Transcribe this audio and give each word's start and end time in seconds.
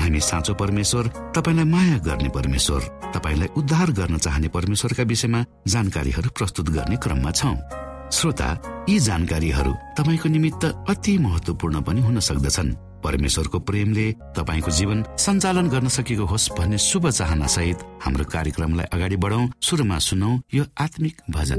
हामी 0.00 0.20
साँचो 0.20 0.54
परमेश्वर 0.54 1.06
तपाईँलाई 1.36 1.64
माया 1.64 1.98
गर्ने 2.06 2.28
परमेश्वर 2.28 2.80
तपाईँलाई 3.14 3.48
उद्धार 3.56 3.90
गर्न 3.92 4.16
चाहने 4.18 4.48
परमेश्वरका 4.48 5.02
विषयमा 5.02 5.44
जानकारीहरू 5.68 6.30
प्रस्तुत 6.38 6.70
गर्ने 6.70 6.96
क्रममा 6.96 7.30
छौ। 7.30 7.54
श्रोता 8.12 8.48
यी 8.88 8.98
जानकारीहरू 8.98 9.72
तपाईँको 9.98 10.28
निमित्त 10.28 10.64
अति 10.88 11.18
महत्वपूर्ण 11.18 11.80
पनि 11.80 12.00
हुन 12.00 12.18
सक्दछन्। 12.20 12.74
परमेश्वरको 13.04 13.58
प्रेमले 13.58 14.06
तपाईँको 14.36 14.70
जीवन 14.70 15.04
सञ्चालन 15.18 15.68
गर्न 15.68 15.88
सकेको 15.88 16.24
होस् 16.24 16.50
भन्ने 16.58 16.78
शुभ 16.78 17.08
चाहना 17.10 17.46
सहित 17.46 17.78
हाम्रो 18.04 18.24
कार्यक्रमलाई 18.24 18.86
अगाडि 18.92 19.16
बढाउ। 19.16 19.48
सुरुमा 19.60 19.98
सुनौ 19.98 20.32
यो 20.54 20.64
आत्मिक 20.78 21.14
भजन। 21.30 21.58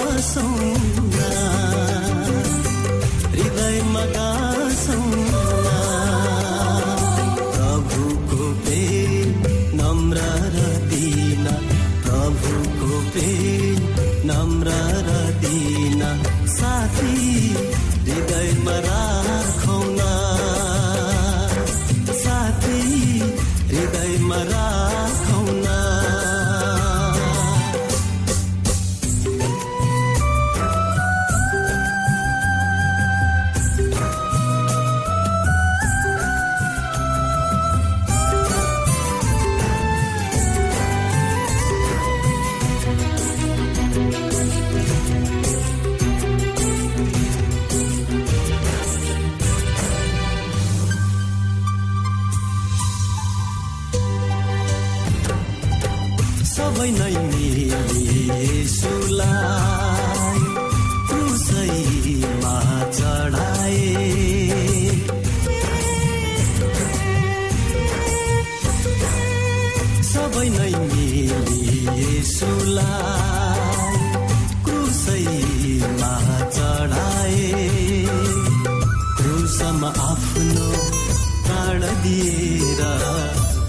प्राण 81.81 82.01
दिएर 82.01 82.81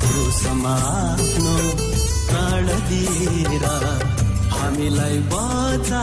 पुरुषमा 0.03 0.73
आफ्नो 0.87 1.55
प्राण 2.29 2.67
दिएर 2.89 3.65
हामीलाई 4.53 5.19
बचा 5.33 6.03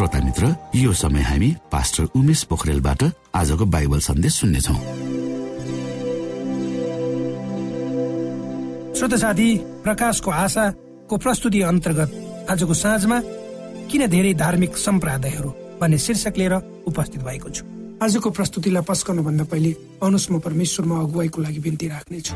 श्रोता 0.00 0.18
मित्र 0.24 0.54
यो 0.74 0.92
समय 0.96 1.20
हामी 1.20 1.48
पास्टर 1.72 2.04
उमेश 2.16 2.42
पोखरेलबाट 2.48 3.02
आजको 3.36 3.64
बाइबल 3.68 3.98
सन्देश 4.00 4.34
सुन्नेछौ। 4.34 4.74
श्रोत 8.96 9.14
साथी 9.20 9.48
प्रकाशको 9.84 10.30
आशाको 10.30 11.16
प्रस्तुति 11.16 11.60
अन्तर्गत 11.62 12.48
आजको 12.50 12.74
साँझमा 12.74 13.20
किन 13.92 14.06
धेरै 14.08 14.32
धार्मिक 14.40 14.76
सम्प्रदायहरू 14.78 15.50
भन्ने 15.80 15.98
शीर्षक 15.98 16.38
लिएर 16.38 16.54
उपस्थित 16.88 17.20
भएको 17.20 17.50
छु। 17.50 17.64
आजको 18.00 18.30
प्रस्तुतिलाई 18.40 18.82
पस्कनु 18.88 19.22
भन्दा 19.22 19.44
पहिले 19.52 19.76
अनुस 20.00 20.30
म 20.32 20.40
परमेश्वरमा 20.40 20.96
अगुवाईको 20.96 21.42
लागि 21.42 21.60
बिन्ती 21.60 21.88
राख्नेछु। 21.88 22.32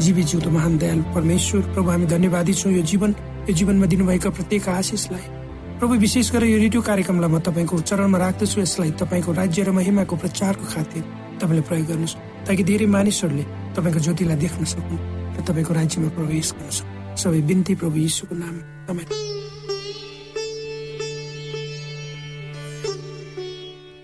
जीवी 0.00 0.22
जिउँदो 0.22 0.50
महान 0.50 0.78
दयाल 0.78 1.00
परमेश्वर। 1.14 1.60
प्रभु 1.74 1.90
हामी 1.90 2.06
धन्यवादी 2.06 2.54
छौँ 2.54 2.72
यो 2.72 2.82
जीवन। 2.82 3.14
यो 3.48 3.52
जीवनमा 3.54 3.86
दिनुभएका 3.86 4.30
प्रत्येक 4.30 4.68
आशिषलाई। 4.68 5.26
प्रभु 5.78 5.94
विशेष 5.94 6.30
गरेर 6.32 6.50
यो 6.50 6.58
रेडियो 6.58 6.82
कार्यक्रमलाई 6.82 7.30
म 7.30 7.38
तपाईँको 7.38 7.78
चरणमा 7.80 8.18
राख्दछु। 8.18 8.60
यसलाई 8.60 8.90
तपाईँको 8.98 9.32
राज्य 9.32 9.62
र 9.62 9.70
महिमाको 9.70 10.16
प्रचारको 10.16 10.64
खातिर 10.64 11.02
तपाईँले 11.40 11.62
प्रयोग 11.68 11.86
गर्नुहोस् 11.86 12.16
ताकि 12.46 12.62
धेरै 12.64 12.86
मानिसहरूले 12.86 13.44
तपाईँको 13.76 14.00
ज्योतिलाई 14.00 14.36
देख्न 14.36 14.64
सकुन् 14.64 15.02
र 15.34 15.38
तपाईँको 15.46 15.72
राज्यमा 15.74 16.08
प्रवेश 16.16 16.48
गर्न 16.56 16.70
सक्नु। 16.70 17.16
सबै 17.20 17.40
बिन्ती 17.42 17.74
प्रभु 17.74 17.96
यीशुको 17.98 18.34
नाम। 18.34 18.56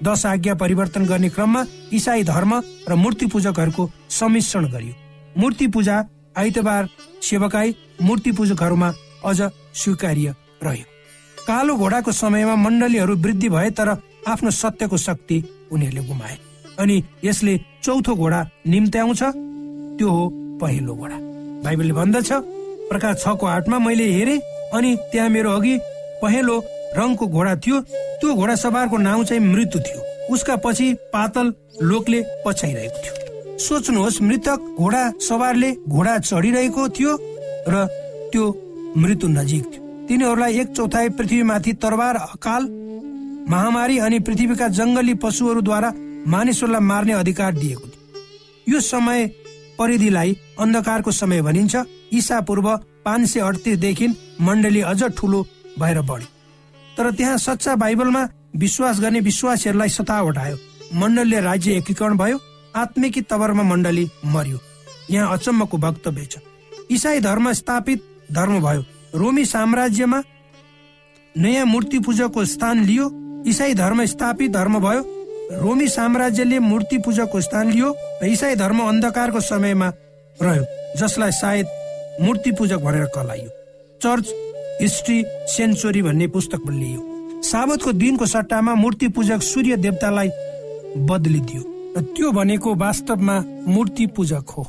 दश 0.00 0.26
आज्ञा 0.26 0.54
परिवर्तन 0.54 1.04
गर्ने 1.04 1.28
क्रममा 1.28 1.64
इसाई 1.92 2.22
धर्म 2.24 2.52
र 2.88 2.94
मूर्ति 2.94 3.26
पूजकहरूको 3.26 3.90
सम्मिश्रण 4.08 4.64
गरियो। 4.72 4.99
मूर्ति 5.38 5.66
पूजा 5.66 6.04
आइतबार 6.38 6.88
सेवकाई 7.22 7.74
मूर्ति 8.02 8.32
पूजकहरूमा 8.32 8.92
अझ 9.24 9.40
स्वीकार्य 9.74 10.34
रह्यो। 10.62 10.84
कालो 11.38 11.76
घोडाको 11.76 12.12
समयमा 12.12 12.54
मण्डलीहरू 12.56 13.16
वृद्धि 13.16 13.48
भए 13.48 13.70
तर 13.70 13.88
आफ्नो 14.28 14.50
सत्यको 14.50 14.96
शक्ति 14.96 15.42
उनीहरूले 15.72 16.06
गुमाए। 16.06 16.38
अनि 16.78 17.02
यसले 17.24 17.56
चौथो 17.82 18.14
घोडा 18.14 18.40
निम्त्याउँछ 18.66 19.22
त्यो 19.22 20.10
हो 20.10 20.28
पहिलो 20.60 20.94
घोडा। 20.94 21.16
बाइबलले 21.64 21.92
भन्दछ 21.92 22.32
प्रकाश 22.90 23.22
छको 23.22 23.46
आठमा 23.46 23.78
मैले 23.78 24.10
हेरे 24.12 24.36
अनि 24.74 24.96
त्यहाँ 25.12 25.28
मेरो 25.28 25.50
अघि 25.50 25.78
पहेँलो 26.22 26.58
रङको 26.96 27.26
घोडा 27.26 27.54
थियो। 27.56 27.80
त्यो 28.20 28.34
घोडा 28.34 28.54
सवारको 28.56 28.96
नाउँ 28.98 29.24
चाहिँ 29.24 29.42
मृत्यु 29.42 29.80
थियो। 29.80 30.32
उसका 30.34 30.56
पछि 30.56 30.92
पातल 31.12 31.54
लोकले 31.82 32.22
पछाइरहेको 32.46 33.02
थियो। 33.02 33.19
सोच्नुहोस् 33.60 34.20
मृतक 34.22 34.60
घोडा 34.78 35.02
सवारले 35.20 35.70
घोडा 35.88 36.18
चढिरहेको 36.20 36.88
थियो 36.88 37.12
र 37.68 37.86
त्यो 38.32 38.44
मृत्यु 38.96 39.28
नजिक 39.28 39.64
थियो। 39.64 39.82
तिनीहरूलाई 40.08 40.58
एक 40.60 40.68
चौथाइ 40.76 41.08
पृथ्वीमाथि 41.18 41.72
तरबार 41.82 42.16
अकाल 42.16 42.62
महामारी 43.50 43.98
अनि 43.98 44.18
पृथ्वीका 44.20 44.68
जङ्गली 44.78 45.14
पशुहरूद्वारा 45.22 45.92
मानिसहरूलाई 46.26 46.80
मार्ने 46.82 47.12
अधिकार 47.12 47.52
दिएको 47.54 47.86
थियो। 47.86 48.72
यो 48.72 48.80
समय 48.82 49.26
परिधिलाई 49.78 50.36
अन्धकारको 50.60 51.10
समय 51.12 51.42
भनिन्छ। 51.42 51.76
ईसा 52.12 52.40
पूर्व 52.40 52.76
पाँच 53.04 53.28
सय 53.28 53.40
अडतिसदेखि 53.40 54.06
मण्डली 54.40 54.80
अझ 54.82 55.02
ठुलो 55.18 55.46
भएर 55.78 56.00
बढ्यो। 56.02 56.28
तर 56.96 57.10
त्यहाँ 57.10 57.38
सच्चा 57.38 57.74
बाइबलमा 57.76 58.28
विश्वास 58.56 59.00
गर्ने 59.00 59.20
विश्वासीहरूलाई 59.20 59.88
सतावट 59.88 60.38
आयो। 60.38 60.56
मण्डलीले 60.94 61.40
राज्य 61.40 61.76
एकीकरण 61.76 62.16
भयो। 62.16 62.38
आत्मिकी 62.76 63.20
तवरमा 63.22 63.62
मण्डली 63.62 64.08
मर्यो। 64.24 64.58
यहाँ 65.10 65.32
अचम्मको 65.32 65.78
वक्तव्य 65.78 66.24
छ। 66.24 66.38
इसाई 66.90 67.20
धर्म 67.20 67.52
स्थापित 67.52 68.02
धर्म 68.32 68.60
भयो। 68.60 68.84
रोमी 69.14 69.44
साम्राज्यमा 69.44 70.22
नयाँ 71.34 71.64
मूर्ति 71.66 71.98
पूजाको 71.98 72.44
स्थान 72.44 72.84
लियो। 72.84 73.10
इसाई 73.46 73.74
धर्म 73.74 74.04
स्थापित 74.06 74.52
धर्म 74.52 74.78
भयो। 74.80 75.02
रोमी 75.52 75.88
साम्राज्यले 75.88 76.58
मूर्ति 76.58 76.98
पूजाको 76.98 77.40
स्थान 77.40 77.70
लियो 77.70 77.94
र 78.22 78.26
इसाई 78.26 78.54
धर्म 78.56 78.80
अन्धकारको 78.80 79.40
समयमा 79.40 79.88
रह्यो 80.38 80.64
जसलाई 80.98 81.30
सायद 81.32 81.66
मूर्ति 82.22 82.52
पूजक 82.52 82.78
भनेर 82.78 83.04
कलाइयो 83.14 83.48
चर्च 84.00 84.32
हिस्ट्री 84.80 85.22
सेन्चुरी 85.46 86.02
भन्ने 86.02 86.26
पुस्तक 86.28 86.70
लिइयो 86.70 87.42
साबतको 87.42 87.92
दिनको 87.92 88.26
सट्टामा 88.26 88.74
मूर्ति 88.74 89.08
पूजक 89.08 89.42
सूर्य 89.42 89.76
देवतालाई 89.76 90.30
बदलिदियो 91.10 91.62
त्यो 91.90 92.30
भनेको 92.32 92.74
वास्तवमा 92.74 93.36
मूर्ति 93.66 94.06
पूजक 94.06 94.50
हो। 94.56 94.64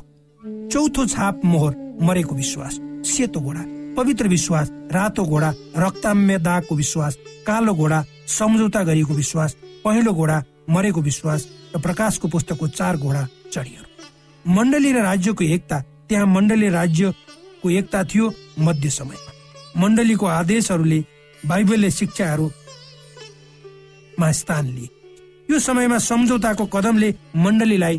चौथो 0.72 1.06
छाप 1.06 1.36
मोहर 1.46 1.74
मरेको 2.02 2.36
विश्वास 2.36 2.74
सेतो 3.06 3.40
घोडा 3.40 3.64
पवित्र 3.98 4.28
विश्वास 4.28 4.68
रातो 4.92 5.24
घोडा 5.26 5.50
रक्ताम्य 5.78 6.38
दागको 6.40 6.76
विश्वास 6.76 7.14
कालो 7.48 7.74
घोडा 7.74 8.00
सम्झौता 8.28 8.84
गरिएको 8.84 9.14
विश्वास 9.14 9.52
पहिलो 9.86 10.12
घोडा 10.14 10.38
मरेको 10.70 11.02
विश्वास 11.02 11.42
र 11.76 11.80
प्रकाशको 11.80 12.28
पुस्तकको 12.28 12.68
चार 12.70 12.98
घोडा 12.98 13.28
चढियो 13.54 13.84
मण्डली 14.46 14.92
र 14.94 14.98
राज्यको 15.04 15.44
एकता 15.44 15.78
त्यहाँ 16.10 16.28
मण्डली 16.28 16.70
राज्यको 16.70 17.70
एकता 17.70 18.04
थियो 18.04 18.26
मध्य 18.60 18.90
समयमा। 18.90 19.32
मण्डलीको 19.82 20.26
आदेशहरूले 20.26 21.00
बाइबलले 21.46 21.90
शिक्षाहरूमा 21.92 22.52
स्थान 24.32 24.66
लिए। 24.68 24.90
यो 25.52 25.60
समयमा 25.60 25.98
सम्झौताको 26.00 26.66
कदमले 26.66 27.10
मण्डलीलाई 27.36 27.98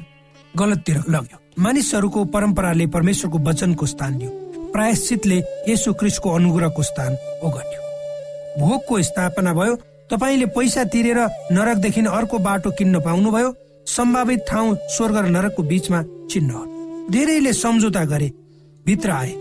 गलततिर 0.55 0.99
लग्यो। 1.09 1.39
मानिसहरूको 1.59 2.25
परम्पराले 2.33 2.87
परमेश्वरको 2.89 3.39
वचनको 3.49 3.87
स्थान 3.87 4.13
लियो 4.19 4.31
प्रायश्चितले 4.73 5.39
यसो 5.69 5.93
क्रिसको 6.01 6.29
अनुग्रहको 6.31 6.83
स्थान 6.83 7.13
ओगट्यो। 7.45 7.81
भोगको 8.61 9.03
स्थापना 9.03 9.53
भयो 9.53 9.75
तपाईँले 10.11 10.47
पैसा 10.57 10.85
तिरेर 10.93 11.19
नरकदेखि 11.53 12.01
अर्को 12.09 12.39
बाटो 12.39 12.71
किन्न 12.79 13.01
पाउनुभयो 13.01 13.55
सम्भावित 13.87 14.41
ठाउँ 14.49 14.77
स्वर्ग 14.97 15.17
र 15.17 15.29
नरकको 15.29 15.63
बीचमा 15.63 16.03
चिन्ह 16.33 16.53
धेरैले 17.13 17.53
सम्झौता 17.53 18.05
गरे 18.05 18.29
भित्र 18.87 19.11
आए। 19.13 19.33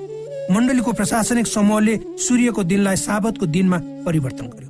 मण्डलीको 0.51 0.91
प्रशासनिक 0.93 1.47
समूहले 1.47 1.97
सूर्यको 2.19 2.63
दिनलाई 2.63 2.95
साबतको 2.97 3.45
दिनमा 3.47 3.77
परिवर्तन 4.05 4.47
गर्यो। 4.47 4.69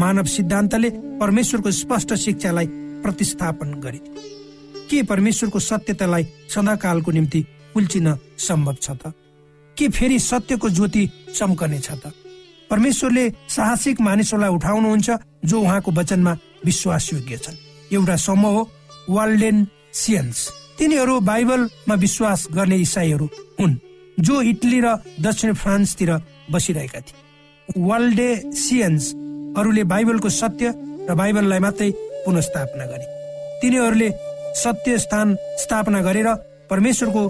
मानव 0.00 0.24
सिद्धान्तले 0.24 0.90
परमेश्वरको 1.22 1.70
स्पष्ट 1.70 2.14
शिक्षालाई 2.26 2.66
प्रतिस्थापन 3.02 3.70
गरिदियो 3.82 4.14
के 4.90 5.02
परमेश्वरको 5.10 5.58
सत्यतालाई 5.60 6.24
सदाकालको 6.50 7.10
निम्ति 7.10 7.44
उल्चिन 7.76 8.14
सम्भव 8.38 8.76
छ 8.82 8.90
त? 8.90 9.12
के 9.76 9.88
फेरि 9.88 10.18
सत्यको 10.18 10.68
ज्योति 10.68 11.10
चम्कने 11.34 11.78
छ 11.78 11.90
त? 12.02 12.12
परमेश्वरले 12.70 13.32
साहसिक 13.48 14.00
मानिसहरूलाई 14.00 14.50
उठाउनुहुन्छ 14.50 15.10
जो 15.44 15.60
उहाँको 15.60 15.92
वचनमा 15.92 16.36
विश्वास 16.64 17.12
योग्य 17.12 17.36
छन्। 17.44 17.56
एउटा 17.94 18.16
समूह 18.16 18.52
हो 18.52 18.70
वाल्डेनसियन्स 19.10 20.50
तिनीहरू 20.78 21.20
बाइबलमा 21.20 21.94
विश्वास 21.94 22.48
गर्ने 22.52 22.76
इसाईहरू 22.76 23.28
हुन् 23.60 23.76
जो 24.20 24.42
इटली 24.42 24.80
र 24.80 24.96
दक्षिण 25.22 25.52
फ्रान्सतिर 25.54 26.10
बसिरहेका 26.50 27.00
थिए। 27.00 27.14
वाल्डेसियन्सहरूले 27.78 29.84
बाइबलको 29.84 30.28
सत्य 30.28 30.74
र 31.08 31.14
बाइबललाई 31.14 31.58
मात्रै 31.58 31.90
पुनस्थापना 32.24 32.84
गरे। 32.86 33.06
तिनीहरूले 33.62 34.10
सत्य 34.54 34.98
स्थान 34.98 35.36
स्थापना 35.58 36.00
गरेर 36.02 36.28
परमेश्वरको 36.70 37.22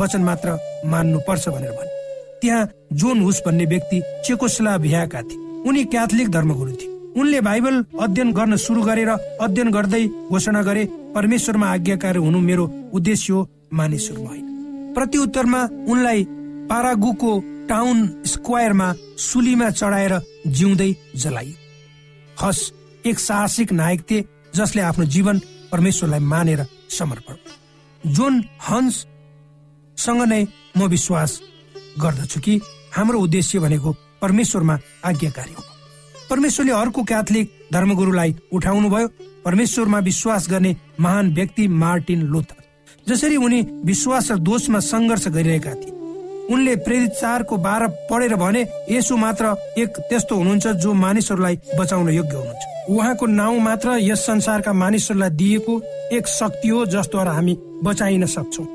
वचन 0.00 0.22
मात्र 0.22 0.58
मान्नुपर्छ 0.86 1.48
भनेर 1.48 1.72
भने। 1.72 1.98
त्यहाँ 2.40 2.68
जोन 2.92 3.20
हुस 3.20 3.42
भन्ने 3.46 3.64
व्यक्ति 3.66 4.02
चेकोस्ला 4.24 4.76
भियाका 4.78 5.22
थिए। 5.22 5.38
उनी 5.68 5.84
क्याथोलिक 5.84 6.28
धर्मगुरु 6.30 6.72
थिए। 6.72 6.88
उनले 7.20 7.40
बाइबल 7.40 7.84
अध्ययन 8.00 8.32
गर्न 8.32 8.56
सुरु 8.56 8.82
गरेर 8.82 9.08
अध्ययन 9.08 9.70
गर्दै 9.70 10.04
घोषणा 10.06 10.62
गरे 10.62 10.84
परमेश्वरमा 11.14 11.66
आज्ञाकारी 11.66 12.18
हुनु 12.18 12.40
मेरो 12.40 12.64
उद्देश्य 12.94 13.32
हो 13.32 13.48
मानिसहरूमा 13.72 14.30
होइन 14.30 14.46
प्रत्युत्तरमा 14.94 15.62
उनलाई 15.88 16.24
पारागुको 16.70 17.32
टाउन 17.68 17.98
स्क्वायरमा 18.26 18.92
सुलीमा 19.18 19.70
चढाएर 19.70 20.14
जिउँदै 20.46 20.90
जलाइयो। 21.16 21.54
हस 22.42 22.58
एक 23.06 23.18
साहसिक 23.18 23.72
नायक 23.72 24.00
थिए 24.10 24.24
जसले 24.54 24.82
आफ्नो 24.82 25.04
जीवन 25.06 25.38
परमेश्वरलाई 25.72 26.20
मानेर 26.20 26.66
समर्पण। 26.90 27.36
जोन 28.04 28.42
हन्स 28.68 29.06
सँग 29.98 30.22
नै 30.28 30.44
म 30.76 30.86
विश्वास 30.88 31.40
गर्दछु 32.00 32.40
कि 32.40 32.60
हाम्रो 32.96 33.20
उद्देश्य 33.20 33.58
भनेको 33.58 33.92
परमेश्वरमा 34.22 34.78
आज्ञाकारी 35.04 35.52
हो। 35.52 35.62
परमेश्वरले 36.30 36.72
अर्को 36.72 37.02
क्याथोलिक 37.02 37.52
धर्मगुरुलाई 37.72 38.34
उठाउनु 38.52 38.88
भयो 38.90 39.08
परमेश्वरमा 39.44 39.98
विश्वास 39.98 40.48
गर्ने 40.50 40.76
महान 41.00 41.32
व्यक्ति 41.34 41.68
मार्टिन 41.68 42.22
लोथर 42.22 42.60
जसरी 43.08 43.36
उनी 43.36 43.60
विश्वास 43.84 44.30
र 44.30 44.36
दोषमा 44.38 44.80
सङ्घर्ष 44.80 45.28
गरिरहेका 45.28 45.74
थिए। 45.74 45.98
उनले 46.52 46.74
प्रेरित 46.76 47.10
चारको 47.10 47.56
बाह्र 47.56 47.88
पढेर 48.10 48.34
भने 48.36 48.66
यसो 48.90 49.16
मात्र 49.16 49.54
एक 49.78 49.98
त्यस्तो 50.10 50.36
हुनुहुन्छ 50.36 50.66
जो 50.82 50.92
मानिसहरूलाई 50.94 51.56
बचाउन 51.78 52.08
योग्य 52.10 52.36
हुनुहुन्छ। 52.36 52.64
उहाँको 52.90 53.26
नाउँ 53.26 53.58
मात्र 53.60 53.98
यस 54.02 54.26
संसारका 54.26 54.72
मानिसहरूलाई 54.72 55.30
दिएको 55.30 55.80
एक 56.12 56.26
शक्ति 56.28 56.68
हो 56.68 56.84
जसद्वारा 56.86 57.32
हामी 57.32 57.56
बचाइन 57.84 58.26
सक्छौँ। 58.26 58.66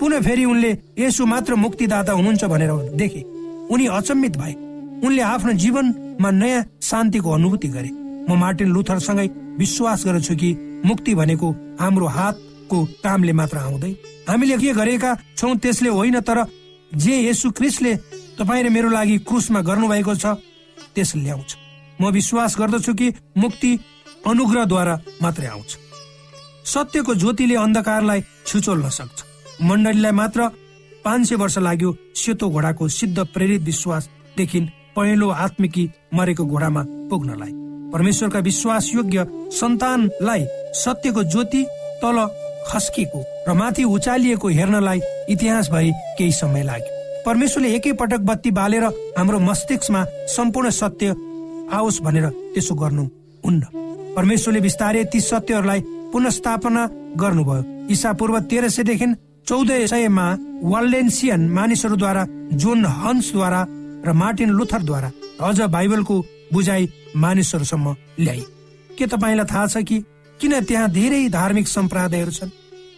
पुनः 0.00 0.20
फेरि 0.20 0.44
उनले 0.44 0.70
यसो 0.98 1.26
मात्र 1.26 1.54
मुक्तिदाता 1.54 2.12
हुनुहुन्छ 2.12 2.44
भनेर 2.44 2.72
देखे। 2.96 3.20
उनी 3.72 3.86
अचम्मित 3.88 4.36
भए। 4.36 4.52
उनले 5.06 5.22
आफ्नो 5.22 5.52
जीवनमा 5.52 6.30
नयाँ 6.30 6.64
शान्तिको 6.82 7.30
अनुभूति 7.30 7.68
गरे। 7.68 7.90
म 8.28 8.36
मार्टिन 8.38 8.68
लुथरसँगै 8.68 9.26
विश्वास 9.58 10.04
गर्छु 10.06 10.34
कि 10.36 10.52
मुक्ति 10.84 11.14
भनेको 11.14 11.50
हाम्रो 11.80 12.06
हातको 12.06 12.84
कामले 13.04 13.32
मात्र 13.32 13.58
आउँदै। 13.58 13.92
हामीले 14.28 14.56
के 14.58 14.72
गरेका 14.72 15.16
छौँ 15.36 15.56
त्यसले 15.56 15.88
होइन 15.88 16.20
तर 16.20 16.44
जे 16.92 17.14
यसु 17.28 17.50
क्रिस्टले 17.50 17.96
तपाईँ 18.38 18.62
र 18.64 18.68
मेरो 18.68 18.88
लागि 18.90 19.18
क्रुसमा 19.18 19.60
गर्नुभएको 19.60 20.14
छ 20.14 20.36
त्यसले 20.94 21.22
ल्याउँछ। 21.22 21.56
म 22.02 22.10
विश्वास 22.10 22.56
गर्दछु 22.58 22.94
कि 22.94 23.12
मुक्ति 23.38 23.78
अनुग्रहद्वारा 24.26 25.00
मात्रै 25.22 25.46
आउँछ। 25.46 25.70
सत्यको 26.64 27.14
ज्योतिले 27.14 27.56
अन्धकारलाई 27.56 28.20
छिचोल्न 28.46 28.88
सक्छ। 28.90 29.18
मण्डलीलाई 29.62 30.12
मात्र 30.12 30.48
पाँच 31.04 31.28
सय 31.28 31.34
वर्ष 31.34 31.58
लाग्यो 31.58 31.96
सेतो 32.16 32.48
घोडाको 32.50 32.88
सिद्ध 32.88 33.18
प्रेरित 33.34 33.62
विश्वासदेखि 33.62 34.60
पहेँलो 34.96 35.28
आत्मिकी 35.30 35.88
मरेको 36.14 36.44
घोडामा 36.44 36.82
पुग्नलाई। 37.10 37.52
परमेश्वरका 37.92 38.38
विश्वास 38.38 38.90
योग्य 38.94 39.26
सन्तानलाई 39.52 40.46
सत्यको 40.74 41.22
ज्योति 41.22 41.64
तल 42.02 42.18
खस्किएको 42.68 43.24
र 43.48 43.52
माथि 43.52 43.84
उचालिएको 43.86 44.48
हेर्नलाई 44.48 45.00
इतिहासभरि 45.28 45.92
केही 46.18 46.32
समय 46.32 46.62
लाग्यो। 46.62 47.00
परमेश्वरले 47.26 47.74
एकै 47.76 47.92
पटक 47.92 48.20
बत्ती 48.28 48.50
बालेर 48.50 48.84
हाम्रो 49.18 49.38
मस्तिष्कमा 49.40 50.04
सम्पूर्ण 50.28 50.70
सत्य 50.70 51.14
आओस् 51.72 52.02
भनेर 52.02 52.26
त्यसो 52.54 52.74
गर्नु 52.74 53.04
हुन्न 53.44 53.62
परमेश्वरले 54.16 54.60
बिस्तारै 54.60 55.04
ती 55.12 55.20
सत्यहरूलाई 55.20 55.80
पुनस्थापना 56.12 56.82
गर्नुभयो। 57.16 57.62
ईसा 57.92 58.12
पूर्व 58.12 58.38
तेह्र 58.50 58.68
सयदेखि 58.68 59.06
चौध 59.48 59.70
सयमा 59.92 60.26
वाल्डेन्सियन 60.72 61.40
मानिसहरूद्वारा 61.48 62.22
जोन 62.62 62.84
हन्सद्वारा 63.00 63.60
र 64.06 64.12
मार्टिन 64.12 64.50
लुथरद्वारा 64.58 65.10
अझ 65.40 65.60
बाइबलको 65.76 66.16
बुझाइ 66.52 66.88
मानिसहरूसम्म 67.16 67.96
ल्याइ 68.20 68.40
के 68.98 69.06
तपाईँलाई 69.06 69.46
थाहा 69.52 69.66
छ 69.66 69.82
कि 69.88 69.98
किन 70.40 70.60
त्यहाँ 70.68 70.90
धेरै 70.90 71.28
धार्मिक 71.28 71.68
सम्प्रदायहरू 71.68 72.30
छन्? 72.30 72.50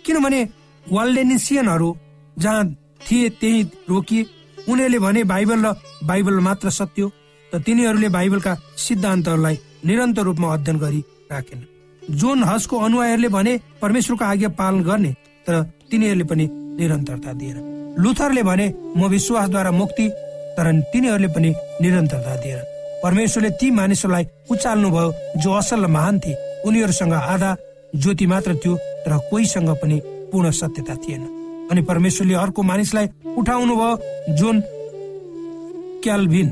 किनभने 0.04 0.40
वाल्डेनिसियनहरू 0.84 1.88
जहाँ 2.38 2.64
थिए 3.06 3.28
त्यही 3.40 3.62
रोकिए। 3.88 4.26
उनीहरूले 4.68 4.98
भने 4.98 5.24
बाइबल 5.24 5.66
र 5.66 5.74
बाइबल 6.04 6.40
मात्र 6.40 6.70
सत्य 6.70 7.10
त 7.52 7.62
तिनीहरूले 7.66 8.08
बाइबलका 8.08 8.52
सिद्धान्तहरूलाई 8.78 9.58
निरन्तर 9.86 10.22
रूपमा 10.22 10.52
अध्ययन 10.54 10.78
गरी 10.78 11.00
राखेन। 11.32 11.60
जोन 12.02 12.42
हसको 12.44 12.78
अनुयायीहरूले 12.78 13.28
भने 13.28 13.52
परमेश्वरको 13.82 14.24
आज्ञा 14.24 14.48
पालन 14.58 14.82
गर्ने 14.82 15.12
तर 15.46 15.62
तिनीहरूले 15.90 16.24
पनि 16.24 16.44
निरन्तरता 16.78 17.32
दिएर 17.32 17.56
लुथरले 18.02 18.42
भने 18.42 18.66
म 18.96 19.08
विश्वासद्वारा 19.08 19.70
मुक्ति 19.70 20.08
तर 20.56 20.66
तिनीहरूले 20.92 21.28
पनि 21.28 21.50
निरन्तरता 21.82 22.34
दिएर 22.42 22.62
परमेश्वरले 23.04 23.50
ती 23.60 23.70
मानिसहरूलाई 23.70 24.24
उचाल्नु 24.50 24.90
भयो 24.90 25.12
जो 25.42 25.52
असल 25.52 25.84
र 25.84 25.86
महान 25.86 26.18
थिए। 26.18 26.36
उनीहरूसँग 26.66 27.12
आधा 27.12 27.56
ज्योति 27.94 28.26
मात्र 28.26 28.54
थियो 28.56 28.76
तर 29.04 29.16
कोहीसँग 29.30 29.70
पनि 29.82 30.00
पूर्ण 30.32 30.50
सत्यता 30.50 30.94
थिएन। 31.04 31.22
अनि 31.70 31.82
परमेश्वरले 31.82 32.34
अर्को 32.34 32.62
मानिसलाई 32.62 33.06
उठाउनु 33.36 33.74
भयो 33.76 34.36
जुन 34.36 34.60
क्यालभिन। 36.04 36.48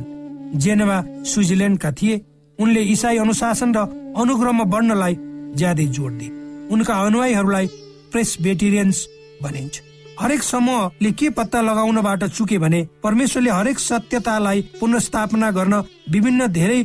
जेनेवा 0.54 0.98
स्विजरल्यान्डका 1.24 1.90
थिए 1.92 2.20
उनले 2.58 2.82
इसाई 2.94 3.16
अनुशासन 3.18 3.70
र 3.76 3.78
अनुग्रहमा 4.16 4.64
बढ्नलाई 4.64 5.14
ज्यादै 5.56 5.86
जोड 5.86 6.12
दिए। 6.18 6.30
उनका 6.72 6.94
अनुयायीहरूलाई 7.06 7.66
प्रेसबेटेरियन्स 8.12 8.98
भनिन्छ। 9.42 9.74
हरेक 10.20 10.42
समूहले 10.42 11.10
के 11.12 11.28
पत्ता 11.30 11.60
लगाउनबाट 11.60 12.24
चुके 12.26 12.58
भने 12.58 12.80
परमेश्वरले 13.02 13.50
हरेक 13.50 13.78
सत्यतालाई 13.78 14.60
पुनस्थापना 14.80 15.50
गर्न 15.50 15.74
विभिन्न 16.12 16.46
धेरै 16.52 16.80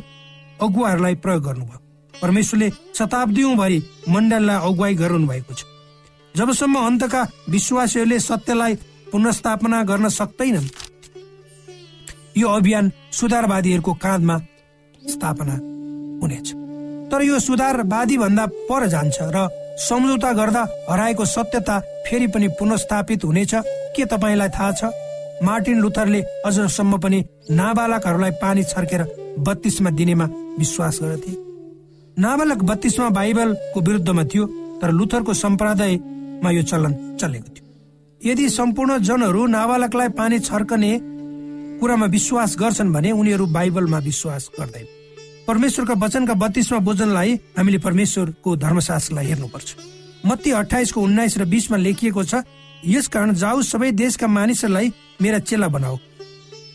अगुवाहरूलाई 0.60 1.14
प्रयोग 1.14 1.42
गर्नुभयो। 1.44 1.78
परमेश्वरले 2.14 2.68
शताब्दीभरि 2.98 3.78
मण्डललाई 4.08 4.58
अगुवाई 4.68 4.94
गराउनु 4.94 5.26
भएको 5.26 5.54
छ। 5.54 5.64
जबसम्म 6.34 6.76
अन्तका 6.78 7.22
विश्वासीहरूले 7.48 8.18
सत्यलाई 8.20 8.74
पुनस्थापना 9.12 9.82
गर्न 9.82 10.08
सक्दैनन् 10.08 10.68
यो 12.38 12.48
अभियान 12.48 12.90
सुधारवादीहरूको 13.12 13.92
काँधमा 13.94 14.38
स्थापना 15.02 15.54
हुनेछ। 16.22 16.52
तर 17.10 17.22
यो 17.22 17.38
सुधारवादी 17.40 18.16
भन्दा 18.18 18.46
पर 18.68 18.86
जान्छ 18.86 19.18
र 19.34 19.48
सम्झौता 19.78 20.32
गर्दा 20.32 20.62
हराएको 20.90 21.24
सत्यता 21.24 21.78
फेरि 22.06 22.26
पनि 22.26 22.48
पुनस्थापित 22.58 23.24
हुनेछ। 23.24 23.54
के 23.96 24.04
तपाईँलाई 24.04 24.48
थाहा 24.48 24.72
छ? 24.72 24.84
मार्टिन 25.42 25.78
लुथरले 25.78 26.20
अझसम्म 26.46 26.98
पनि 26.98 27.24
नाबालकहरूलाई 27.50 28.30
पानी 28.42 28.62
छर्केर 28.62 29.02
बत्तीसमा 29.38 29.90
दिनेमा 29.90 30.26
विश्वास 30.58 30.98
गर्दथे 31.02 31.32
नाबालक 32.18 32.62
बत्तीसमा 32.62 33.08
बाइबलको 33.10 33.80
विरुद्धमा 33.80 34.24
थियो 34.24 34.46
तर 34.82 34.90
लुथरको 34.90 35.34
सम्प्रदायमा 35.34 36.50
यो 36.50 36.62
चलन 36.62 36.92
चलेको 37.20 37.48
थियो। 37.48 37.64
यदि 38.20 38.48
सम्पूर्ण 38.48 38.98
जनहरू 38.98 39.46
नाबालकलाई 39.46 40.08
पानी 40.18 40.38
छर्कने 40.38 40.90
कुरामा 41.80 42.06
विश्वास 42.06 42.56
गर्छन् 42.58 42.92
भने 42.92 43.10
उनीहरू 43.12 43.46
बाइबलमा 43.46 43.98
विश्वास 43.98 44.50
गर्दैन। 44.58 44.86
परमेश्वरका 45.46 45.94
वचनका 45.94 46.34
बत्तीसमा 46.34 46.78
बोजनलाई 46.78 47.34
हामीले 47.58 47.78
परमेश्वरको 47.78 48.56
धर्मशास्त्रलाई 48.56 49.26
हेर्नुपर्छ। 49.26 49.68
मत्ती 50.26 50.50
अठाइसको 50.50 51.00
उन्नाइस 51.00 51.38
र 51.38 51.44
बिसमा 51.44 51.76
लेखिएको 51.78 52.22
छ 52.24 52.42
यस 52.84 53.06
कारण 53.08 53.34
जाऊ 53.34 53.62
सबै 53.62 53.90
देशका 53.92 54.26
मानिसहरूलाई 54.26 54.92
मेरा 55.22 55.38
चेला 55.38 55.68
बनाऊ। 55.68 55.96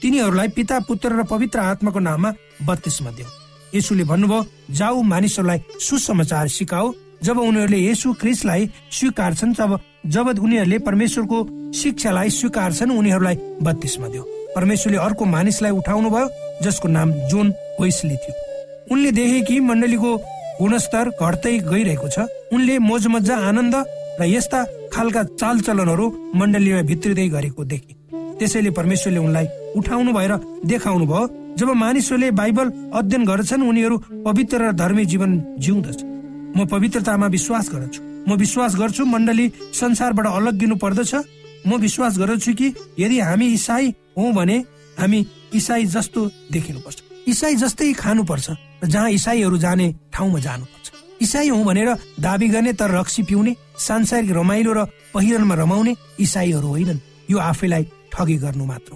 तिनीहरूलाई 0.01 0.47
पिता 0.55 0.79
पुत्र 0.87 1.09
र 1.19 1.23
पवित्र 1.23 1.59
आत्माको 1.59 1.99
नाममा 1.99 2.33
बत्तीसमा 2.63 3.11
देऊ। 3.11 3.27
यसुले 3.75 4.03
भन्नुभयो 4.03 4.45
जाऊ 4.71 5.01
मानिसहरूलाई 5.03 5.59
सुसमाचार 5.79 6.47
सिकाऊ। 6.47 6.93
जब 7.23 7.37
उनीहरूले 7.39 7.79
यसु 7.79 8.13
क्रिसलाई 8.13 8.69
स्वीकार्छन् 8.91 9.55
तब 9.55 9.79
जब 10.05 10.27
उनीहरूले 10.39 10.77
परमेश्वरको 10.79 11.37
शिक्षालाई 11.71 12.29
स्वीकार्छन् 12.29 12.91
उनीहरूलाई 12.91 13.35
बत्तीसमा 13.63 14.07
देऊ। 14.07 14.25
परमेश्वरले 14.55 14.97
अर्को 14.97 15.25
मानिसलाई 15.25 15.71
उठाउनु 15.71 16.09
भयो 16.09 16.27
जसको 16.63 16.87
नाम 16.87 17.11
जोन 17.29 17.47
वेस्ली 17.81 18.15
थियो। 18.15 18.33
उनले 18.91 19.11
देखे 19.11 19.41
कि 19.47 19.59
मण्डलीको 19.59 20.11
गुणस्तर 20.61 21.09
घट्दै 21.21 21.57
गइरहेको 21.71 22.07
छ। 22.07 22.17
उनले 22.53 22.77
मोजमजा 22.79 23.35
आनन्द 23.49 23.75
र 24.19 24.23
यस्ता 24.29 24.59
खालका 24.93 25.23
चालचलनहरू 25.41 26.05
मण्डलीमा 26.35 26.81
भित्रिँदै 26.89 27.27
गरेको 27.35 27.63
देखे। 27.65 27.93
त्यसैले 28.39 28.71
परमेश्वरले 28.77 29.19
उनलाई 29.19 29.47
उठाउनु 29.77 30.11
भएर 30.13 30.33
देखाउनु 30.69 31.05
भयो 31.05 31.25
जब 31.57 31.69
मानिसहरूले 31.73 32.29
बाइबल 32.31 32.67
अध्ययन 32.93 33.23
गर्छन् 33.25 33.67
उनीहरू 33.69 33.97
पवित्र 34.25 34.57
र 34.61 34.71
धर्मी 34.73 35.05
जीवन 35.05 35.31
जिउँदछ। 35.59 35.99
म 36.57 36.65
पवित्रतामा 36.69 37.27
विश्वास 37.27 37.69
गर्छु। 37.73 38.01
म 38.29 38.37
विश्वास 38.37 38.75
गर्छु 38.75 39.05
मण्डली 39.05 39.45
संसारबाट 39.73 40.27
अलग्गिनु 40.27 40.75
पर्दछ। 40.75 41.13
म 41.67 41.77
विश्वास 41.79 42.17
गर्दछु 42.17 42.53
कि 42.53 42.73
यदि 42.99 43.19
हामी 43.19 43.47
इसाई 43.53 43.93
हौ 44.17 44.31
भने 44.31 44.57
हामी 44.99 45.25
इसाई 45.53 45.85
जस्तो 45.85 46.21
देखिनुपर्छ। 46.51 47.03
इसाई 47.27 47.55
जस्तै 47.55 47.93
खानुपर्छ 47.93 48.49
र 48.83 48.87
जहाँ 48.87 49.09
इसाईहरू 49.09 49.57
जाने 49.57 49.93
ठाउँमा 50.13 50.39
जानुपर्छ। 50.39 50.91
इसाई 51.21 51.49
हौ 51.49 51.63
भनेर 51.63 51.89
दावी 52.19 52.47
गर्ने 52.47 52.73
तर 52.73 52.91
रक्सी 52.91 53.23
पिउने 53.23 53.55
सांसारिक 53.79 54.31
रमाइलो 54.31 54.73
र 54.73 54.85
पहिरनमा 55.13 55.55
रमाउने 55.55 55.95
इसाईहरू 56.19 56.67
होइनन्। 56.67 56.99
यो 57.31 57.37
आफैलाई 57.39 57.83
ठगी 58.11 58.35
गर्नु 58.37 58.65
मात्र। 58.65 58.91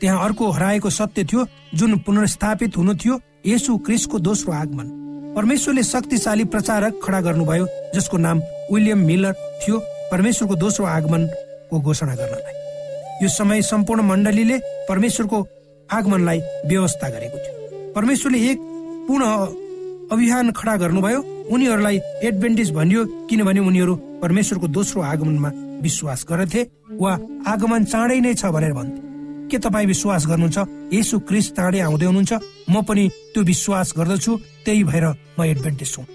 त्यहाँ 0.00 0.24
अर्को 0.24 0.50
हराएको 0.50 0.90
सत्य 0.90 1.24
थियो 1.24 1.46
जुन 1.74 1.98
पुनर्स्थापित 1.98 2.76
हुनु 2.76 2.94
थियो 2.94 3.20
यसु 3.46 3.76
क्रिसको 3.78 4.18
दोस्रो 4.18 4.52
आगमन। 4.52 4.86
परमेश्वरले 5.36 5.82
शक्तिशाली 5.82 6.44
प्रचारक 6.44 7.00
खडा 7.04 7.20
गर्नुभयो 7.20 7.66
जसको 7.94 8.16
नाम 8.18 8.40
विलियम 8.72 8.98
मिलर 8.98 9.32
थियो। 9.62 9.78
परमेश्वरको 10.10 10.54
दोस्रो 10.56 10.86
आगमनको 11.74 11.80
घोषणा 11.80 12.14
गर्नलाई। 12.14 12.54
यो 13.22 13.28
समय 13.28 13.62
सम्पूर्ण 13.62 14.02
मण्डलीले 14.02 14.58
परमेश्वरको 14.88 15.38
आगमनलाई 15.90 16.38
व्यवस्था 16.66 17.08
गरेको 17.08 17.38
थियो। 17.38 17.92
परमेश्वरले 17.94 18.38
एक 18.50 18.58
पूर्ण 19.08 19.22
अभियान 20.12 20.50
खडा 20.52 20.76
गर्नुभयो। 20.76 21.20
उनीहरूलाई 21.50 21.96
एडभेन्टेज 22.24 22.70
भनियो 22.72 23.04
किनभने 23.28 23.60
उनीहरू 23.60 23.94
परमेश्वरको 24.22 24.66
दोस्रो 24.68 25.02
आगमनमा 25.02 25.50
विश्वास 25.82 26.24
गर्दथे 26.30 26.62
वा 27.00 27.12
आगमन 27.46 27.84
चाँडै 27.84 28.18
नै 28.20 28.34
छ 28.34 28.44
भनेर 28.54 28.72
भन्थे। 28.72 29.00
के 29.50 29.58
तपाईँ 29.58 29.86
विश्वास 29.86 30.26
गर्नुहुन्छ? 30.26 30.58
यसु 30.94 31.18
क्रिस 31.28 31.52
चाँडै 31.52 31.80
आउँदै 31.80 32.06
हुनुहुन्छ। 32.06 32.32
म 32.70 32.82
पनि 32.82 33.04
त्यो 33.34 33.42
विश्वास 33.44 33.92
गर्दछु। 33.98 34.32
त्यही 34.64 34.84
भएर 34.84 35.04
म 35.38 35.44
एडभेन्टेज 35.44 35.94
हुँ। 35.98 36.06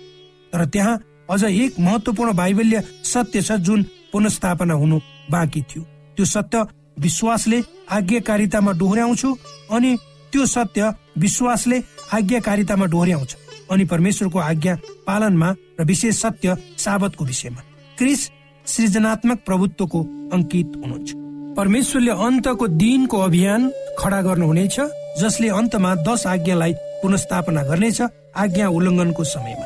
तर 0.54 0.66
त्यहाँ 0.66 0.96
अझ 1.30 1.44
एक 1.44 1.80
महत्वपूर्ण 1.80 2.34
बाइबल्य 2.34 2.78
सत्य 3.06 3.42
छ 3.42 3.52
जुन 3.62 3.86
पुनस्थापना 4.10 4.74
हुनु 4.74 4.98
बाँकी 5.32 5.62
थियो। 5.62 5.84
त्यो 6.16 6.26
सत्य 6.26 6.66
विश्वासले 7.00 7.62
आज्ञाकारितामा 7.92 8.72
डोहोऱ्याउँछु 8.72 9.30
अनि 9.72 9.96
त्यो 10.32 10.46
सत्य 10.46 10.94
विश्वासले 11.18 11.78
आज्ञाकारितामा 12.14 12.86
डोहोऱ्याउँछ। 12.86 13.36
अनि 13.72 13.86
परमेश्वरको 13.86 14.40
आज्ञा 14.40 14.76
पालनमा 15.08 15.50
र 15.80 15.84
विशेष 15.84 16.22
सत्य 16.22 16.56
साबतको 16.78 17.26
विषयमा। 17.26 17.62
क्रिस 17.98 18.30
सृजनात्मक 18.66 19.38
प्रभुत्वको 19.46 20.00
अंकित 20.34 20.68
हुनुहुन्छ। 20.76 21.14
परमेश्वरले 21.58 22.12
अन्तको 22.12 22.68
दिनको 22.68 23.18
अभियान 23.20 23.72
खडा 24.00 24.22
गर्नुहुनेछ 24.22 24.80
जसले 25.20 25.48
अन्तमा 25.50 25.96
दश 25.96 26.26
आज्ञालाई 26.28 26.74
पुनस्थापना 27.02 27.64
गर्नेछ 27.64 28.02
आज्ञा 28.36 28.68
उल्लङ्घनको 28.68 29.24
समयमा। 29.24 29.66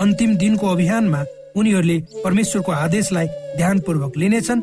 अन्तिम 0.00 0.36
दिनको 0.36 0.66
अभियानमा 0.66 1.24
उनीहरूले 1.56 1.98
परमेश्वरको 2.24 2.72
आदेशलाई 2.72 3.26
ध्यानपूर्वक 3.56 4.16
लिनेछन् 4.16 4.60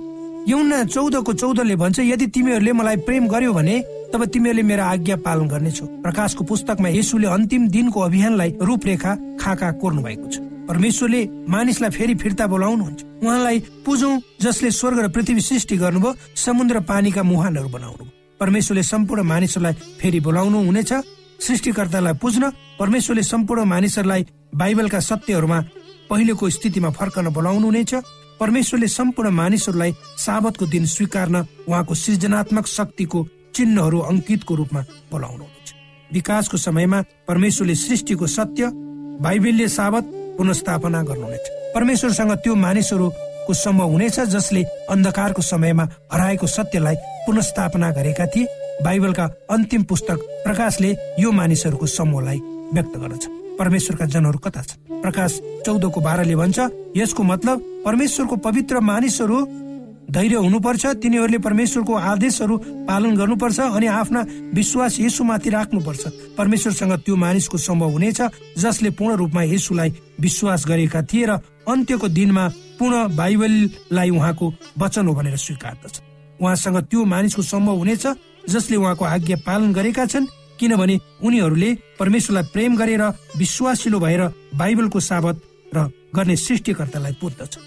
यौना 0.48 0.84
चौधको 0.86 1.34
चौधले 1.34 1.76
भन्छ 1.76 2.00
यदि 2.00 2.28
तिमीहरूले 2.36 2.72
मलाई 2.74 2.98
प्रेम 3.08 3.28
गर्यो 3.28 3.54
भने 3.54 3.76
तब 4.14 4.26
तिमीहरूले 4.28 4.64
मेरो 4.64 4.84
आज्ञा 4.84 5.16
पालन 5.24 5.48
गर्नेछौ। 5.48 5.86
प्रकाशको 6.04 6.44
पुस्तकमा 6.44 6.90
यसुले 6.90 7.28
अन्तिम 7.28 7.68
दिनको 7.72 8.00
अभियानलाई 8.00 8.50
रूपरेखा 8.62 9.12
खाका 9.40 9.72
कोर्नु 9.82 10.02
भएको 10.04 10.28
छ। 10.28 10.36
परमेश्वरले 10.68 11.22
मानिसलाई 11.48 11.90
फेरि 11.90 12.16
फिर्ता 12.16 12.48
बोलाउनुहुन्छ। 12.48 13.00
उहाँलाई 13.24 13.60
पुजौं 13.86 14.14
जसले 14.42 14.72
स्वर्ग 14.72 15.00
र 15.00 15.08
पृथ्वी 15.16 15.42
सृष्टि 15.42 15.78
गर्नुभयो 15.78 16.16
समुद्र 16.36 16.80
पानीका 16.92 17.24
मुहानहरू 17.24 17.70
बनाउनु 17.70 18.04
परमेश्वरले 18.40 18.84
सम्पूर्ण 18.84 19.24
मानिसहरूलाई 19.24 19.74
फेरि 20.00 20.20
बोलाउनु 20.20 20.60
हुनेछ 20.66 20.92
सृष्टिकर्तालाई 21.40 22.14
पुज्न 22.20 22.52
परमेश्वरले 22.80 23.24
सम्पूर्ण 23.24 23.64
मानिसहरूलाई 23.64 24.26
बाइबलका 24.56 25.00
सत्यहरूमा 25.00 25.60
पहिलेको 26.10 26.50
स्थितिमा 26.50 26.90
फर्कन 27.00 27.28
बोलाउनु 27.32 27.66
हुनेछ। 27.66 27.94
परमेश्वरले 28.40 28.88
सम्पूर्ण 28.88 29.30
मानिसहरूलाई 29.30 29.92
साबतको 30.18 30.66
दिन 30.66 30.86
स्वीकार्न 30.86 31.36
उहाँको 31.68 31.94
सृजनात्मक 31.94 32.68
शक्तिको 32.68 33.28
चिन्हहरू 33.56 34.00
अङ्कितको 34.00 34.56
रूपमा 34.56 34.82
बोलाउनुहुन्छ। 35.12 35.74
विकासको 36.14 36.58
समयमा 36.58 37.02
परमेश्वरले 37.28 37.76
सृष्टिको 37.76 38.28
सत्य 38.28 38.70
बाइबलले 39.22 39.68
साबत 39.68 40.04
पुनस्थापना 40.38 41.02
गर्नुहुनेछ। 41.04 41.46
परमेश्वरसँग 41.76 42.32
त्यो 42.34 42.56
मानिसहरूको 42.56 43.54
सम्भव 43.54 43.90
हुनेछ 43.90 44.20
जसले 44.20 44.64
अन्धकारको 44.90 45.42
समयमा 45.42 45.84
हराएको 46.14 46.48
सत्यलाई 46.48 46.96
पुनस्थापना 47.26 47.92
गरेका 47.92 48.26
थिए। 48.26 48.48
बाइबलका 48.84 49.26
अन्तिम 49.52 49.84
पुस्तक 49.84 50.18
प्रकाशले 50.44 50.92
यो 51.20 51.32
मानिसहरूको 51.32 51.86
समूहलाई 51.86 52.40
व्यक्त 52.74 52.98
गर्दछ। 52.98 53.43
परमेश्वरका 53.60 54.06
जनहरू 54.06 54.40
कता 54.40 54.62
छन्? 54.62 55.02
प्रकाश 55.02 55.32
चौधको 55.66 56.00
बाह्रले 56.02 56.36
भन्छ 56.36 56.60
यसको 56.98 57.24
मतलब 57.24 57.58
परमेश्वरको 57.86 58.36
पवित्र 58.36 58.80
मानिसहरू 58.82 59.38
धैर्य 60.12 60.36
हुनुपर्छ 60.36 60.86
तिनीहरूले 61.02 61.38
परमेश्वरको 61.40 61.94
आदेशहरू 61.94 62.58
पालन 62.88 63.16
गर्नुपर्छ 63.16 63.60
अनि 63.60 63.88
आफ्ना 63.88 64.22
विश्वास 64.54 65.00
यसुमाथि 65.00 65.50
राख्नुपर्छ। 65.50 66.04
परमेश्वरसँग 66.38 66.94
त्यो 67.06 67.16
मानिसको 67.16 67.58
सम्भव 67.58 67.92
हुनेछ 67.92 68.22
जसले 68.58 68.90
पूर्ण 68.94 69.16
रूपमा 69.18 69.44
यसुलाई 69.44 69.90
विश्वास 70.20 70.66
गरेका 70.68 71.02
थिए 71.04 71.26
र 71.26 71.40
अन्त्यको 71.66 72.08
दिनमा 72.10 72.48
पूर्ण 72.80 73.16
बाइबललाई 73.16 74.10
उहाँको 74.10 74.54
वचन 74.78 75.08
हो 75.08 75.14
भनेर 75.14 75.38
स्वीकार्दछ। 75.38 75.96
उहाँसँग 76.42 76.78
त्यो 76.92 77.06
मानिसको 77.06 77.42
सम्भव 77.42 77.76
हुनेछ 77.78 78.06
जसले 78.50 78.76
उहाँको 78.78 79.06
आज्ञा 79.06 79.38
पालन 79.48 79.74
गरेका 79.74 80.06
छन्। 80.06 80.28
किनभने 80.60 81.00
उनीहरूले 81.24 81.70
परमेश्वरलाई 82.00 82.44
प्रेम 82.54 82.76
गरेर 82.78 83.04
विश्वासिलो 83.38 84.00
भएर 84.00 84.22
बाइबलको 84.56 85.00
साबत 85.00 85.42
र 85.76 85.90
गर्ने 86.16 86.36
सृष्टिकर्तालाई 86.38 87.14
पुज्दछ 87.22 87.58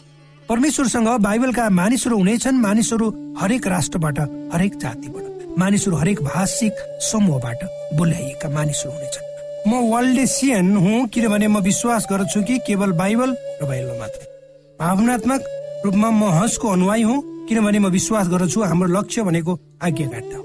परमेश्वरसँग 0.49 1.09
बाइबलका 1.21 1.69
मानिसहरू 1.71 2.17
हुनेछन् 2.17 2.61
मानिसहरू 2.63 3.07
हरेक 3.41 3.67
राष्ट्रबाट 3.67 4.19
हरेक 4.55 4.77
जातिबाट 4.79 5.59
मानिसहरू 5.59 5.97
हरेक 5.97 6.23
भाषिक 6.23 6.75
समूहबाट 7.03 7.65
बोल्याइएका 7.99 8.49
मानिसहरू 8.49 8.93
हुनेछन्। 8.95 9.25
म 9.69 9.81
वर्ल्डेसियन 9.93 10.77
हुँ 10.77 11.07
किनभने 11.09 11.47
म 11.49 11.59
विश्वास 11.61 12.07
गर्छु 12.11 12.43
कि 12.43 12.59
केवल 12.67 12.93
बाइबल 13.03 13.31
र 13.63 13.67
बाइबल 13.67 13.99
मात्रै। 13.99 14.27
भावनात्मक 14.81 15.43
रूपमा 15.85 16.11
म 16.11 16.31
हजको 16.39 16.69
अनुयायी 16.69 17.03
हुँ 17.03 17.19
किनभने 17.49 17.79
म 17.79 17.87
विश्वास 17.91 18.29
गर्छु 18.29 18.63
हाम्रो 18.63 18.89
लक्ष्य 18.95 19.23
भनेको 19.23 19.59
आज्ञाकारिता 19.83 20.37
हो 20.37 20.45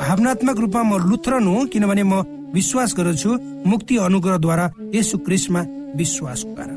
भावनात्मक 0.00 0.58
रूपमा 0.60 0.82
म 0.82 0.96
लुथरन 1.08 1.46
हुँ 1.46 1.66
किनभने 1.72 2.02
म 2.02 2.14
विश्वास 2.54 2.94
गर्दछु 2.96 3.30
मुक्ति 3.66 3.96
अनुग्रहद्वारा 4.06 4.66
यसु 4.94 5.18
क्रिस्टमा 5.18 5.60
विश्वासको 5.96 6.54
कारण। 6.54 6.76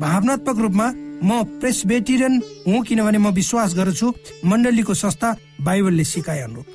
भावनात्मक 0.00 0.58
रूपमा 0.58 0.86
म 1.22 1.42
प्रेसबेटिरियन 1.60 2.34
हुँ 2.66 2.82
किनभने 2.84 3.18
म 3.18 3.30
विश्वास 3.34 3.74
गर्दछु 3.74 4.12
मण्डलीको 4.44 4.94
संस्था 4.94 5.36
बाइबलले 5.62 6.04
सिकाए 6.04 6.40
अनुरूप। 6.40 6.66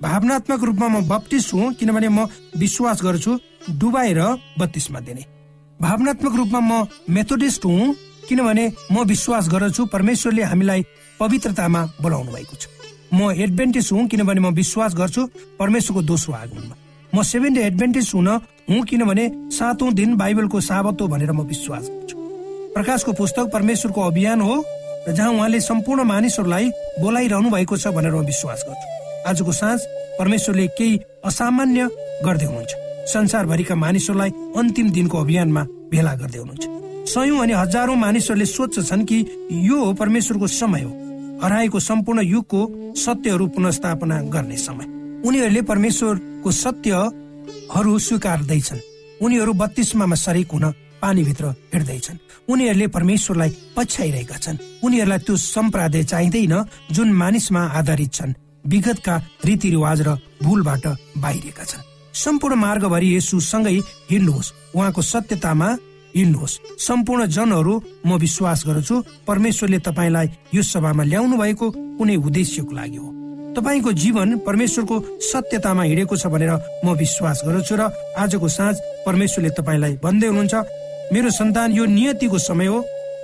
भावनात्मक 0.00 0.64
रूपमा 0.64 0.88
म 0.88 1.00
बप्टिस्ट 1.08 1.54
हुँ 1.54 1.72
किनभने 1.80 2.08
म 2.08 2.26
विश्वास 2.56 3.02
गर्छु 3.02 3.38
डुबाएर 3.80 4.20
बत्तिसमा 4.60 5.00
दिने। 5.00 5.24
भावनात्मक 5.80 6.34
रूपमा 6.36 6.60
म 6.60 6.86
मेथोडिस्ट 7.08 7.64
हुँ 7.64 7.94
किनभने 8.28 8.64
म 8.92 9.04
विश्वास 9.08 9.48
गर्दछु 9.48 9.86
परमेश्वरले 9.86 10.42
हामीलाई 10.52 10.84
पवित्रतामा 11.20 11.84
बोलाउनु 12.02 12.32
भएको 12.32 12.56
छ। 12.56 12.73
म 13.14 13.30
एडभेन्टेज 13.30 13.88
हुँ 13.92 14.06
किनभने 14.08 14.40
म 14.40 14.50
विश्वास 14.54 14.94
गर्छु 14.94 15.22
परमेश्वरको 15.58 16.02
दोस्रो 16.02 16.34
आगमनमा। 16.34 16.74
म 17.14 17.22
सेभेन 17.22 17.54
डे 17.54 17.60
एडभेन्टेज 17.62 18.10
हुन 18.14 18.28
हुँ 18.70 18.82
किनभने 18.82 19.24
सातौं 19.54 19.94
दिन 19.94 20.16
बाइबलको 20.16 20.60
साबत 20.60 21.00
हो 21.00 21.06
भनेर 21.08 21.32
म 21.32 21.46
विश्वास 21.46 21.84
गर्छु। 21.90 22.16
प्रकाशको 22.74 23.12
पुस्तक 23.12 23.50
परमेश्वरको 23.52 24.00
अभियान 24.00 24.40
हो 24.40 24.54
र 25.06 25.12
जहाँ 25.12 25.30
उहाँले 25.30 25.60
सम्पूर्ण 25.60 26.02
मानिसहरूलाई 26.04 26.70
बोलाइरहनु 27.00 27.50
भएको 27.50 27.76
छ 27.76 27.94
भनेर 27.94 28.14
म 28.14 28.24
विश्वास 28.26 28.64
गर्छु। 28.66 28.88
आजको 29.30 29.52
साँझ 29.52 29.80
परमेश्वरले 30.18 30.66
केही 30.74 30.98
असामान्य 31.24 31.88
गर्दै 32.24 32.46
हुनुहुन्छ। 32.46 32.72
संसारभरिका 33.14 33.74
मानिसहरूलाई 33.74 34.30
अन्तिम 34.58 34.90
दिनको 34.90 35.18
अभियानमा 35.18 35.62
भेला 35.92 36.14
गर्दै 36.18 36.38
हुनुहुन्छ। 36.38 36.64
सयौं 37.14 37.38
अनि 37.42 37.52
हजारौं 37.52 37.96
मानिसहरूले 37.96 38.46
सोध्छन् 38.46 39.04
कि 39.04 39.18
यो 39.70 39.84
हो 39.84 39.92
परमेश्वरको 39.92 40.46
समय 40.46 40.82
हो। 40.82 40.92
हराएको 41.44 41.80
सम्पूर्ण 41.80 42.20
युगको 42.24 42.60
सत्यहरू 42.96 43.46
पुनस्थापना 43.46 44.20
गर्ने 44.32 44.56
समय। 44.56 44.86
उनीहरूले 45.28 45.62
परमेश्वरको 45.62 46.50
सत्यहरू 46.50 47.98
स्वीकार्दैछन्। 47.98 48.80
उनीहरू 49.22 49.52
बत्तीसमा 49.52 50.14
सरिक 50.14 50.52
हुन 50.52 50.64
पानीभित्र 51.02 51.44
हिँड्दैछन्। 51.74 52.18
उनीहरूले 52.48 52.86
परमेश्वरलाई 52.86 53.50
पछ्याइरहेका 53.76 54.36
छन्। 54.36 54.58
उनीहरूलाई 54.84 55.18
त्यो 55.18 55.36
सम्प्रादय 55.36 56.04
चाहिँदैन 56.04 56.54
जुन 56.90 57.12
मानिसमा 57.12 57.62
आधारित 57.76 58.12
छन्। 58.12 58.34
विगतका 58.66 59.14
रीतिरिवाज 59.44 60.00
र 60.00 60.16
भूलबाट 60.42 60.86
बाहिरिएका 61.18 61.64
छन्। 61.64 61.82
सम्पूर्ण 62.14 62.56
मार्गभरि 62.56 63.16
यसुसँगै 63.16 63.80
हिँड्नुहोस्। 64.10 64.52
उहाँको 64.74 65.02
सत्यतामा 65.02 65.68
हिँड्नुहोस्। 66.16 66.58
सम्पूर्ण 66.78 67.26
जनहरू 67.26 67.74
म 68.06 68.16
विश्वास 68.18 68.64
गर्छु 68.66 68.94
परमेश्वरले 69.26 69.78
तपाईँलाई 69.78 70.26
यो 70.54 70.62
सभामा 70.62 71.02
ल्याउनु 71.04 71.36
भएको 71.36 71.70
कुनै 71.98 72.16
उद्देश्यको 72.16 72.72
लागि 72.74 72.96
हो। 72.96 73.08
तपाईँको 73.54 73.92
जीवन 73.92 74.38
परमेश्वरको 74.46 74.96
सत्यतामा 75.22 75.82
हिँडेको 75.82 76.16
छ 76.16 76.26
भनेर 76.26 76.52
म 76.84 76.94
विश्वास 76.98 77.42
गर्छु 77.46 77.74
र 77.76 77.82
आजको 78.18 78.48
साँझ 78.48 78.76
परमेश्वरले 79.06 79.50
तपाईँलाई 79.58 79.94
भन्दै 80.02 80.26
हुनुहुन्छ 80.26 80.54
मेरो 81.12 81.30
सन्तान 81.30 81.72
यो 81.72 81.84
नियतिको 81.86 82.38
समय 82.38 82.66
हो। 82.66 82.78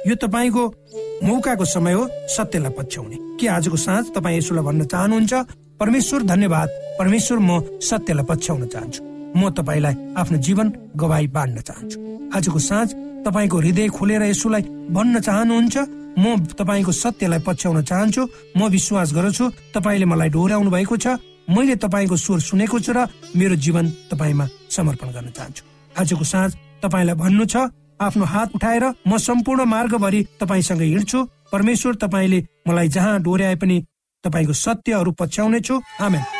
यो 0.07 0.15
तपाईँको 0.15 0.65
मौकाको 1.27 1.65
समय 1.65 1.93
हो 1.93 2.09
सत्यलाई 2.29 2.73
पछ्याउने। 2.79 3.17
के 3.41 3.47
आजको 3.49 3.77
साँझ 3.77 4.05
तपाईँ 4.15 4.39
यसोलाई 4.39 4.65
भन्न 4.65 4.85
चाहनुहुन्छ? 4.87 5.35
परमेश्वर 5.81 6.23
धन्यवाद। 6.23 6.69
परमेश्वर 6.99 7.39
म 7.39 7.61
सत्यलाई 7.81 8.25
पछ्याउन 8.25 8.67
चाहन्छु। 8.67 9.10
म 9.37 9.51
तपाईँलाई 9.51 9.95
आफ्नो 10.17 10.39
जीवन 10.39 10.69
गवाई 10.97 11.27
बाँड्न 11.37 11.61
चाहन्छु। 11.61 11.99
आजको 12.35 12.59
साँझ 12.59 12.89
तपाईँको 13.27 13.57
हृदय 13.59 13.89
खोलेर 13.89 14.23
यसोलाई 14.23 14.63
भन्न 14.91 15.21
चाहनुहुन्छ। 15.21 15.77
म 16.19 16.25
तपाईँको 16.59 16.93
सत्यलाई 16.93 17.41
पछ्याउन 17.47 17.83
चाहन्छु। 17.83 18.23
म 18.57 18.69
विश्वास 18.69 19.13
गर्छु 19.15 19.45
तपाईँले 19.75 20.07
मलाई 20.07 20.29
डोर्याउनु 20.35 20.71
भएको 20.71 20.97
छ। 20.97 21.07
मैले 21.51 21.77
तपाईँको 21.77 22.17
स्वर 22.17 22.41
सुनेको 22.41 22.79
छु 22.79 22.93
र 22.93 23.07
मेरो 23.37 23.55
जीवन 23.59 23.87
तपाईँमा 24.11 24.47
समर्पण 24.71 25.09
गर्न 25.15 25.31
चाहन्छु। 25.31 25.63
आजको 25.95 26.25
साँझ 26.25 26.51
तपाईँलाई 26.83 27.15
भन्नु 27.15 27.45
छ 27.47 27.71
आफ्नो 28.01 28.25
हात 28.25 28.55
उठाएर 28.55 28.85
म 29.07 29.19
सम्पूर्ण 29.19 29.65
मार्गभरि 29.69 30.21
तपाईँसँग 30.41 30.83
हिँड्छु। 30.83 31.19
परमेश्वर 31.53 31.95
तपाईँले 32.03 32.39
मलाई 32.69 32.89
जहाँ 32.89 33.21
डोर्याए 33.23 33.57
पनि 33.61 33.77
तपाईँको 34.25 34.53
सत्यहरू 34.53 35.11
पछ्याउने 35.13 35.61
छु 35.61 35.81
आमेन। 36.01 36.40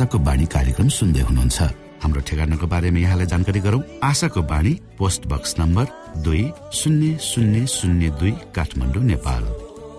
आशाको 0.00 0.18
बाणी 0.24 0.46
कार्यक्रम 0.48 0.88
सुन्दै 0.88 1.22
हुनुहुन्छ। 1.28 1.58
हाम्रो 2.00 2.20
ठेगानाको 2.24 2.66
बारेमा 2.72 3.00
यहाँलाई 3.04 3.28
जानकारी 3.28 3.60
गरौँ। 3.60 4.00
आशाको 4.00 4.40
बाणी 4.48 4.72
पोस्ट 4.96 5.28
बक्स 5.28 5.60
नम्बर 5.60 5.86
दुई 6.24 6.42
शून्य 6.72 7.20
शून्य 7.20 7.66
शून्य 7.68 8.08
दुई 8.16 8.32
काठमाडौँ 8.56 9.04
नेपाल। 9.04 9.42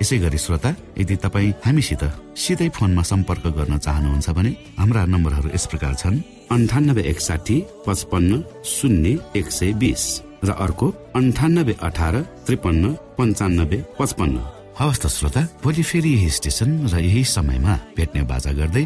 यसै 0.01 0.17
गरी 0.25 0.39
श्रोता 0.41 0.69
यदि 0.97 1.15
तपाईँ 1.21 1.53
हामीसित 1.61 2.03
सिधै 2.33 2.69
फोनमा 2.73 3.03
सम्पर्क 3.05 3.45
गर्न 3.53 3.77
चाहनुहुन्छ 3.77 4.29
भने 4.33 4.51
हाम्रा 4.81 5.05
नम्बरहरू 5.05 5.49
यस 5.53 5.65
प्रकार 5.69 5.93
छन्। 6.01 6.17
अन्ठानब्बे 6.49 7.01
एकसाठी 7.13 7.57
पचपन्न 7.85 8.31
शून्य 8.65 9.09
एक 9.37 9.47
सय 9.53 9.69
बिस 9.77 10.03
र 10.41 10.49
अर्को 10.65 10.87
अन्ठानब्बे 11.13 11.77
अठार 11.77 12.15
त्रिपन्न 12.49 12.83
पन्चानब्बे 13.17 13.77
पचपन्न। 14.01 14.37
हवस् 14.81 15.01
त 15.03 15.05
श्रोता 15.13 15.41
भोलि 15.61 15.83
फेरि 15.85 16.09
यही 16.17 16.29
स्टेशन 16.37 16.69
र 16.89 16.97
यही 17.05 17.23
समयमा 17.37 17.73
भेट्ने 17.93 18.21
बाजा 18.25 18.51
गर्दै 18.57 18.85